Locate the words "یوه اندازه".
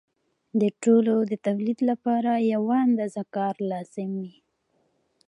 2.53-3.23